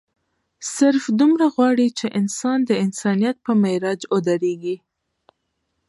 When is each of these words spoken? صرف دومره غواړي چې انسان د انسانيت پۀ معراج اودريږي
صرف 0.75 1.03
دومره 1.19 1.45
غواړي 1.55 1.87
چې 1.97 2.07
انسان 2.19 2.57
د 2.65 2.71
انسانيت 2.85 3.35
پۀ 3.45 3.51
معراج 3.63 4.01
اودريږي 4.13 4.75